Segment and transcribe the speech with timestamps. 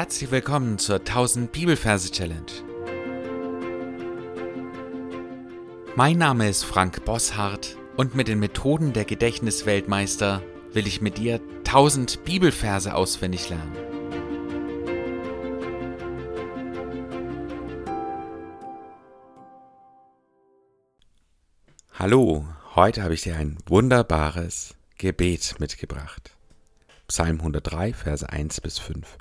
[0.00, 2.50] Herzlich willkommen zur 1000 Bibelverse Challenge.
[5.94, 10.42] Mein Name ist Frank Bosshardt und mit den Methoden der Gedächtnisweltmeister
[10.72, 13.76] will ich mit dir 1000 Bibelverse auswendig lernen.
[21.92, 26.30] Hallo, heute habe ich dir ein wunderbares Gebet mitgebracht.
[27.06, 29.18] Psalm 103, Verse 1 bis 5.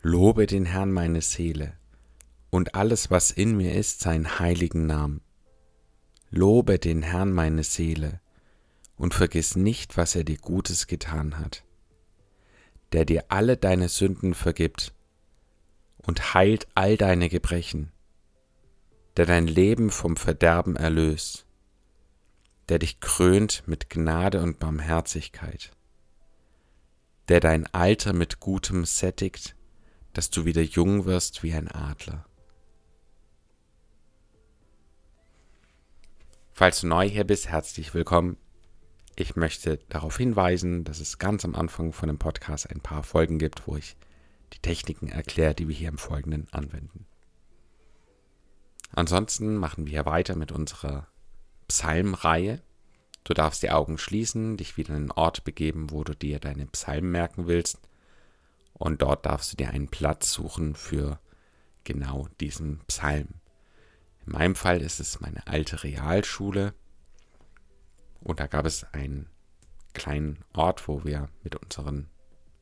[0.00, 1.72] Lobe den Herrn meine Seele
[2.50, 5.22] und alles, was in mir ist, seinen heiligen Namen.
[6.30, 8.20] Lobe den Herrn meine Seele
[8.96, 11.64] und vergiss nicht, was er dir Gutes getan hat,
[12.92, 14.94] der dir alle deine Sünden vergibt
[16.06, 17.90] und heilt all deine Gebrechen,
[19.16, 21.44] der dein Leben vom Verderben erlöst,
[22.68, 25.72] der dich krönt mit Gnade und Barmherzigkeit,
[27.28, 29.56] der dein Alter mit Gutem sättigt
[30.18, 32.26] dass du wieder jung wirst wie ein Adler.
[36.52, 38.36] Falls du neu hier bist, herzlich willkommen.
[39.14, 43.38] Ich möchte darauf hinweisen, dass es ganz am Anfang von dem Podcast ein paar Folgen
[43.38, 43.96] gibt, wo ich
[44.54, 47.06] die Techniken erkläre, die wir hier im Folgenden anwenden.
[48.90, 51.06] Ansonsten machen wir weiter mit unserer
[51.68, 52.60] Psalmreihe.
[53.22, 56.66] Du darfst die Augen schließen, dich wieder in einen Ort begeben, wo du dir deine
[56.66, 57.78] Psalmen merken willst
[58.78, 61.18] und dort darfst du dir einen Platz suchen für
[61.84, 63.28] genau diesen Psalm.
[64.26, 66.74] In meinem Fall ist es meine alte Realschule
[68.20, 69.28] und da gab es einen
[69.94, 72.08] kleinen Ort, wo wir mit unseren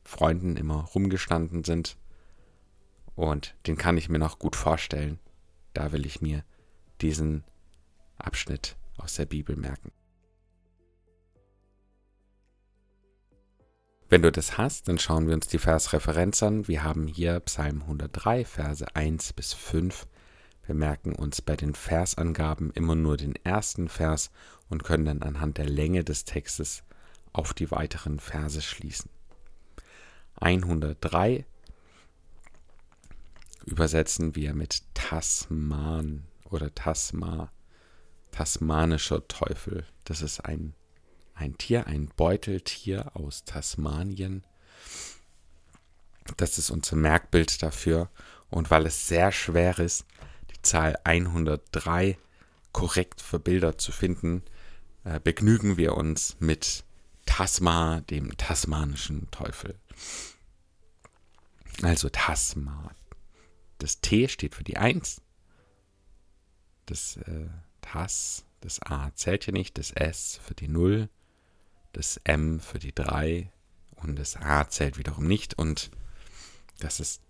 [0.03, 1.97] Freunden immer rumgestanden sind
[3.15, 5.19] und den kann ich mir noch gut vorstellen.
[5.73, 6.43] Da will ich mir
[7.01, 7.43] diesen
[8.17, 9.91] Abschnitt aus der Bibel merken.
[14.09, 16.67] Wenn du das hast, dann schauen wir uns die Versreferenz an.
[16.69, 20.07] Wir haben hier Psalm 103, Verse 1 bis 5.
[20.65, 24.31] Wir merken uns bei den Versangaben immer nur den ersten Vers
[24.69, 26.83] und können dann anhand der Länge des Textes
[27.33, 29.09] auf die weiteren Verse schließen.
[30.39, 31.45] 103
[33.65, 37.51] übersetzen wir mit Tasman oder Tasma,
[38.31, 39.85] tasmanischer Teufel.
[40.05, 40.73] Das ist ein
[41.37, 44.43] ein Tier, ein Beuteltier aus Tasmanien.
[46.37, 48.09] Das ist unser Merkbild dafür.
[48.49, 50.05] Und weil es sehr schwer ist,
[50.51, 52.17] die Zahl 103
[52.71, 54.43] korrekt für Bilder zu finden,
[55.03, 56.83] äh, begnügen wir uns mit
[57.25, 59.77] Tasma, dem tasmanischen Teufel.
[61.81, 62.91] Also Tasma.
[63.79, 65.21] Das T steht für die 1.
[66.85, 67.47] Das äh,
[67.81, 69.77] Tas, das A zählt hier nicht.
[69.77, 71.09] Das S für die 0
[71.97, 73.51] das M für die 3
[73.95, 75.89] und das A zählt wiederum nicht und
[76.77, 77.21] das ist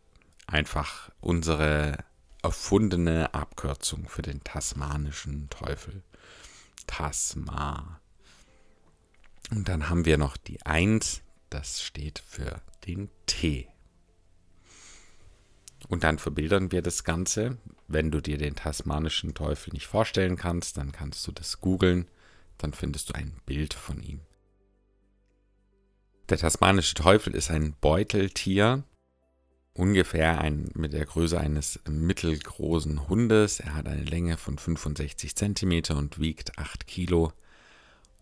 [0.46, 2.04] einfach unsere
[2.44, 6.04] erfundene Abkürzung für den tasmanischen Teufel.
[6.86, 8.02] Tasma.
[9.52, 13.70] Und dann haben wir noch die 1, das steht für den T.
[15.88, 17.58] Und dann verbildern wir das Ganze.
[17.88, 22.10] Wenn du dir den tasmanischen Teufel nicht vorstellen kannst, dann kannst du das googeln,
[22.58, 24.27] dann findest du ein Bild von ihm.
[26.30, 28.84] Der tasmanische Teufel ist ein Beuteltier,
[29.74, 33.62] ungefähr ein, mit der Größe eines mittelgroßen Hundes.
[33.62, 37.32] Er hat eine Länge von 65 cm und wiegt 8 Kilo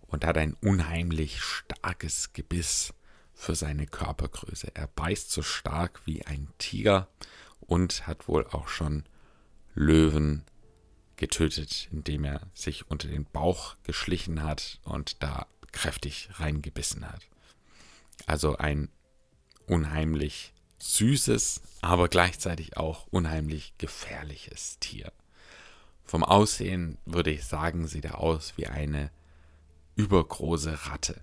[0.06, 2.94] und hat ein unheimlich starkes Gebiss
[3.34, 4.68] für seine Körpergröße.
[4.76, 7.08] Er beißt so stark wie ein Tiger
[7.60, 9.06] und hat wohl auch schon
[9.74, 10.44] Löwen
[11.16, 17.28] getötet, indem er sich unter den Bauch geschlichen hat und da kräftig reingebissen hat.
[18.26, 18.90] Also ein
[19.68, 25.12] unheimlich süßes, aber gleichzeitig auch unheimlich gefährliches Tier.
[26.04, 29.12] Vom Aussehen würde ich sagen, sieht er aus wie eine
[29.96, 31.22] übergroße Ratte.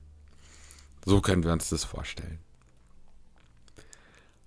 [1.04, 2.40] So können wir uns das vorstellen.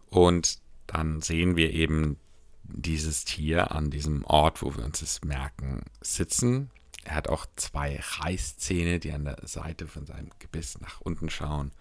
[0.09, 2.17] Und dann sehen wir eben
[2.63, 6.71] dieses Tier an diesem Ort, wo wir uns das merken, sitzen.
[7.03, 11.71] Er hat auch zwei Reißzähne, die an der Seite von seinem Gebiss nach unten schauen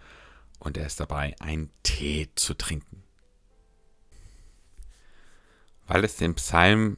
[0.65, 3.03] und er ist dabei, einen Tee zu trinken.
[5.87, 6.97] Weil es den Psalm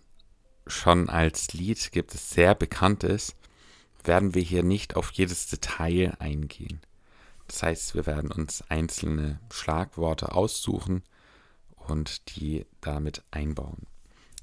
[0.65, 3.35] schon als Lied gibt, es sehr bekannt ist,
[4.03, 6.81] werden wir hier nicht auf jedes Detail eingehen.
[7.47, 11.03] Das heißt, wir werden uns einzelne Schlagworte aussuchen
[11.75, 13.85] und die damit einbauen.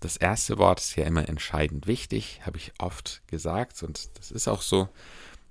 [0.00, 4.48] Das erste Wort ist ja immer entscheidend wichtig, habe ich oft gesagt und das ist
[4.48, 4.88] auch so.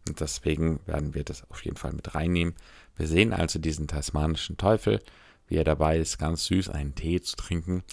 [0.08, 2.56] Und deswegen werden wir das auf jeden Fall mit reinnehmen.
[2.96, 5.02] Wir sehen also diesen tasmanischen Teufel,
[5.48, 7.84] wie er dabei ist, ganz süß einen Tee zu trinken.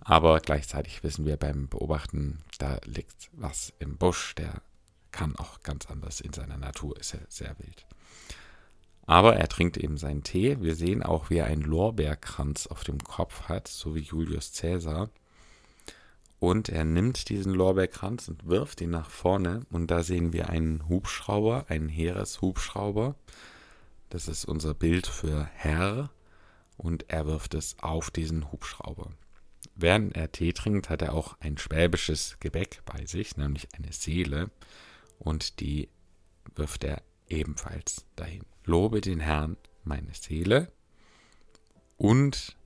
[0.00, 4.62] Aber gleichzeitig wissen wir beim Beobachten, da liegt was im Busch, der
[5.10, 7.86] kann auch ganz anders in seiner Natur, ist er sehr wild.
[9.06, 10.60] Aber er trinkt eben seinen Tee.
[10.60, 15.08] Wir sehen auch, wie er einen Lorbeerkranz auf dem Kopf hat, so wie Julius Caesar.
[16.40, 19.66] Und er nimmt diesen Lorbeerkranz und wirft ihn nach vorne.
[19.70, 23.16] Und da sehen wir einen Hubschrauber, einen Heereshubschrauber.
[24.10, 26.10] Das ist unser Bild für Herr.
[26.76, 29.10] Und er wirft es auf diesen Hubschrauber.
[29.74, 34.50] Während er Tee trinkt, hat er auch ein schwäbisches Gebäck bei sich, nämlich eine Seele.
[35.18, 35.88] Und die
[36.54, 38.42] wirft er ebenfalls dahin.
[38.64, 40.70] Lobe den Herrn, meine Seele,
[41.98, 42.56] und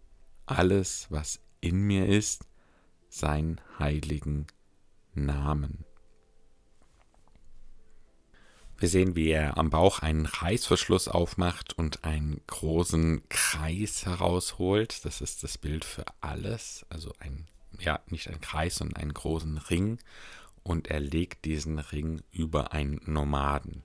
[0.45, 2.45] alles, was in mir ist,
[3.13, 4.47] seinen heiligen
[5.15, 5.85] Namen.
[8.79, 15.05] Wir sehen, wie er am Bauch einen Reißverschluss aufmacht und einen großen Kreis herausholt.
[15.05, 16.87] Das ist das Bild für alles.
[16.89, 17.47] Also ein,
[17.79, 19.99] ja, nicht ein Kreis, sondern einen großen Ring.
[20.65, 23.83] Und er legt diesen Ring über einen Nomaden.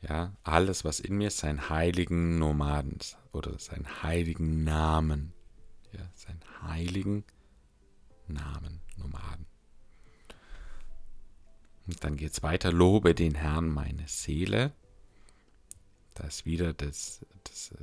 [0.00, 2.98] Ja, alles, was in mir ist, seinen heiligen Nomaden
[3.32, 5.32] oder seinen heiligen Namen.
[5.92, 7.37] Ja, seinen heiligen Namen,
[8.28, 9.46] Nomaden.
[11.86, 12.70] Und dann geht es weiter.
[12.70, 14.72] Lobe den Herrn meine Seele.
[16.14, 17.74] Da ist wieder das, das,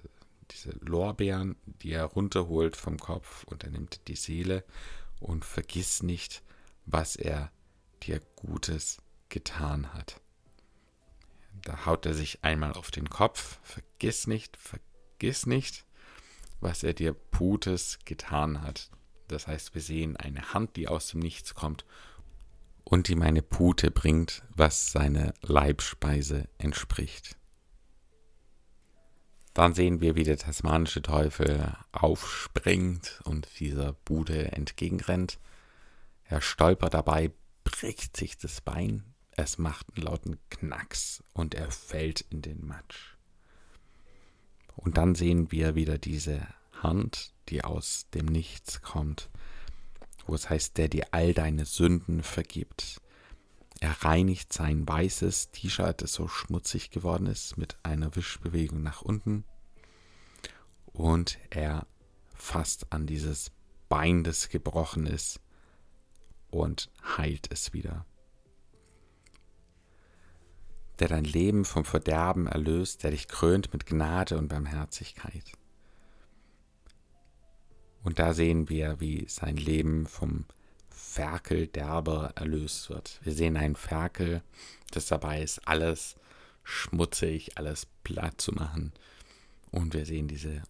[0.51, 4.63] diese Lorbeeren, die er runterholt vom Kopf und er nimmt die Seele
[5.19, 6.43] und vergiss nicht,
[6.85, 7.51] was er
[8.03, 10.21] dir Gutes getan hat.
[11.63, 13.59] Da haut er sich einmal auf den Kopf.
[13.63, 15.85] Vergiss nicht, vergiss nicht,
[16.59, 18.91] was er dir Putes getan hat.
[19.27, 21.85] Das heißt, wir sehen eine Hand, die aus dem Nichts kommt
[22.83, 27.35] und ihm eine Pute bringt, was seine Leibspeise entspricht.
[29.53, 35.39] Dann sehen wir, wie der tasmanische Teufel aufspringt und dieser Bude entgegenrennt.
[36.25, 37.31] Er stolpert dabei,
[37.63, 43.15] bricht sich das Bein, es macht einen lauten Knacks und er fällt in den Matsch.
[44.75, 46.45] Und dann sehen wir wieder diese
[46.81, 49.29] Hand, die aus dem Nichts kommt,
[50.25, 53.01] wo es heißt, der dir all deine Sünden vergibt.
[53.79, 59.43] Er reinigt sein weißes T-Shirt, das so schmutzig geworden ist, mit einer Wischbewegung nach unten.
[60.85, 61.85] Und er
[62.33, 63.51] fasst an dieses
[63.89, 65.41] Bein, das gebrochen ist,
[66.49, 68.05] und heilt es wieder
[70.99, 75.51] der dein Leben vom Verderben erlöst, der dich krönt mit Gnade und Barmherzigkeit.
[78.05, 80.45] Und da sehen wir, wie sein Leben vom
[80.91, 83.19] Ferkel derber erlöst wird.
[83.23, 84.43] Wir sehen einen Ferkel,
[84.91, 86.15] das dabei ist, alles
[86.63, 88.93] schmutzig, alles platt zu machen.
[89.71, 90.61] Und wir sehen diese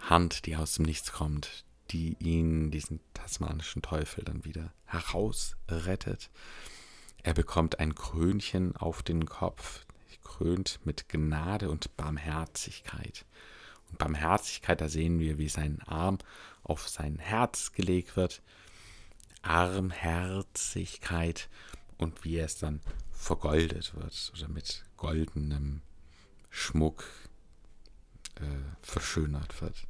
[0.00, 6.30] Hand, die aus dem Nichts kommt, die ihn, diesen tasmanischen Teufel, dann wieder herausrettet.
[7.24, 9.84] Er bekommt ein Krönchen auf den Kopf,
[10.22, 13.24] krönt mit Gnade und Barmherzigkeit.
[13.90, 16.18] Und Barmherzigkeit, da sehen wir, wie sein Arm
[16.68, 18.40] auf sein Herz gelegt wird.
[19.42, 21.48] Armherzigkeit
[21.96, 22.80] und wie es dann
[23.10, 25.82] vergoldet wird oder mit goldenem
[26.50, 27.04] Schmuck
[28.36, 28.44] äh,
[28.82, 29.88] verschönert wird.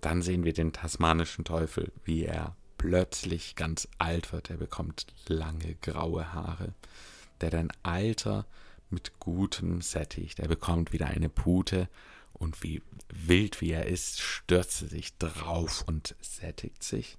[0.00, 4.50] Dann sehen wir den tasmanischen Teufel, wie er plötzlich ganz alt wird.
[4.50, 6.74] Er bekommt lange graue Haare,
[7.40, 8.46] der dein Alter
[8.90, 10.38] mit gutem sättigt.
[10.38, 11.88] Er bekommt wieder eine Pute
[12.38, 17.18] und wie wild wie er ist, stürzt er sich drauf und sättigt sich,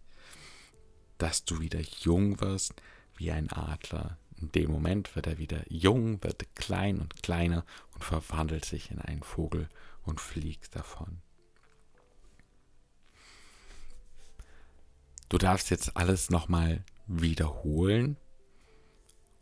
[1.18, 2.74] dass du wieder jung wirst
[3.16, 4.18] wie ein Adler.
[4.40, 9.00] In dem Moment wird er wieder jung, wird klein und kleiner und verwandelt sich in
[9.00, 9.68] einen Vogel
[10.04, 11.22] und fliegt davon.
[15.30, 18.18] Du darfst jetzt alles nochmal wiederholen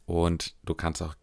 [0.05, 1.15] und du kannst auch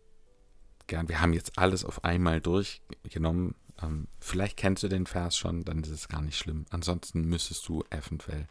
[0.86, 3.54] gern, wir haben jetzt alles auf einmal durchgenommen.
[3.82, 6.66] Ähm, vielleicht kennst du den Vers schon, dann ist es gar nicht schlimm.
[6.70, 8.48] Ansonsten müsstest du eventuell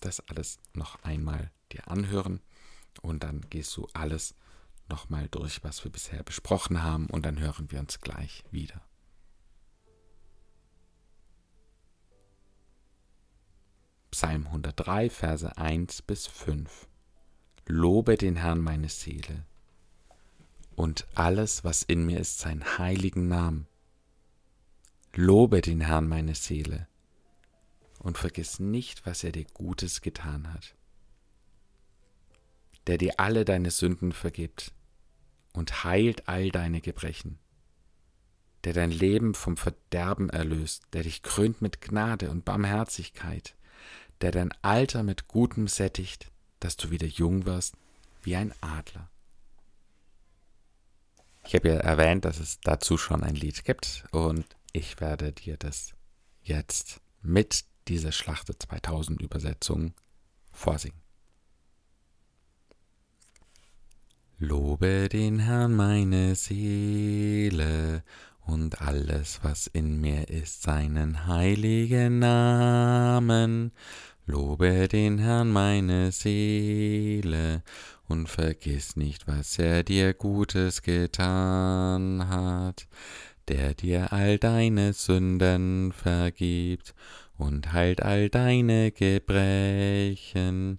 [0.00, 2.40] das alles noch einmal dir anhören
[3.02, 4.34] und dann gehst du alles
[4.88, 8.82] nochmal durch, was wir bisher besprochen haben und dann hören wir uns gleich wieder.
[14.10, 16.86] Psalm 103, Verse 1 bis 5.
[17.66, 19.46] Lobe den Herrn meine Seele
[20.76, 23.66] und alles, was in mir ist, seinen heiligen Namen.
[25.14, 26.88] Lobe den Herrn meine Seele
[27.98, 30.74] und vergiss nicht, was er dir Gutes getan hat,
[32.86, 34.72] der dir alle deine Sünden vergibt
[35.52, 37.38] und heilt all deine Gebrechen,
[38.64, 43.54] der dein Leben vom Verderben erlöst, der dich krönt mit Gnade und Barmherzigkeit,
[44.22, 47.74] der dein Alter mit Gutem sättigt, dass du wieder jung wirst
[48.22, 49.10] wie ein Adler.
[51.44, 55.56] Ich habe ja erwähnt, dass es dazu schon ein Lied gibt und ich werde dir
[55.56, 55.94] das
[56.42, 59.94] jetzt mit dieser Schlachte 2000 Übersetzung
[60.52, 61.00] vorsingen.
[64.38, 68.02] Lobe den Herrn meine Seele
[68.44, 73.72] und alles, was in mir ist, seinen heiligen Namen.
[74.26, 77.62] Lobe den Herrn meine Seele
[78.08, 82.86] und vergiss nicht, was er dir Gutes getan hat,
[83.48, 86.94] der dir all deine Sünden vergibt
[87.36, 90.78] und heilt all deine Gebrechen,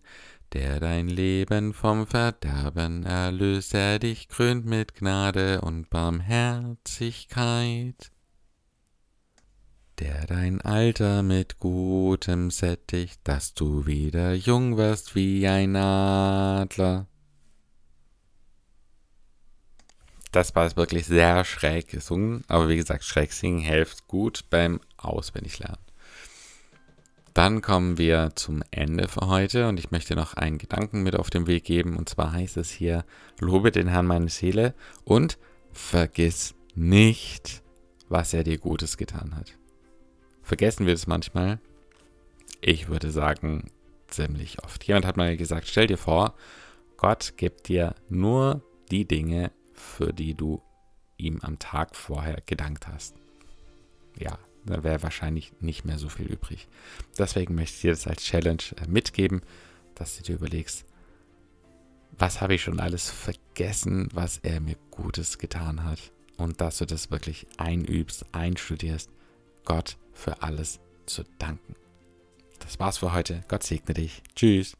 [0.53, 8.12] der dein Leben vom Verderben erlöst, er dich krönt mit Gnade und Barmherzigkeit,
[10.00, 17.08] der dein Alter mit Gutem sättigt, dass du wieder jung wirst wie ein Adler.
[20.33, 25.77] Das war wirklich sehr schräg gesungen, aber wie gesagt, schräg singen hilft gut beim Auswendiglernen.
[27.35, 31.29] Dann kommen wir zum Ende für heute und ich möchte noch einen Gedanken mit auf
[31.29, 31.97] den Weg geben.
[31.97, 33.05] Und zwar heißt es hier,
[33.39, 34.73] lobe den Herrn meine Seele
[35.03, 35.37] und
[35.71, 37.61] vergiss nicht,
[38.09, 39.53] was er dir Gutes getan hat.
[40.41, 41.59] Vergessen wir es manchmal?
[42.59, 43.69] Ich würde sagen,
[44.07, 44.83] ziemlich oft.
[44.83, 46.33] Jemand hat mal gesagt, stell dir vor,
[46.97, 49.51] Gott gibt dir nur die Dinge,
[49.83, 50.61] für die du
[51.17, 53.15] ihm am Tag vorher gedankt hast.
[54.17, 56.67] Ja, da wäre wahrscheinlich nicht mehr so viel übrig.
[57.17, 59.41] Deswegen möchte ich dir das als Challenge äh, mitgeben,
[59.95, 60.85] dass du dir überlegst,
[62.17, 65.99] was habe ich schon alles vergessen, was er mir Gutes getan hat.
[66.37, 69.09] Und dass du das wirklich einübst, einstudierst,
[69.65, 71.75] Gott für alles zu danken.
[72.59, 73.43] Das war's für heute.
[73.47, 74.23] Gott segne dich.
[74.35, 74.75] Tschüss.